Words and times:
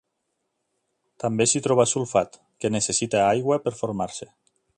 També 1.23 1.47
s'hi 1.51 1.61
trobà 1.67 1.85
sulfat, 1.93 2.41
que 2.65 2.75
necessita 2.79 3.25
aigua 3.27 3.61
per 3.67 3.77
formar-se. 3.83 4.33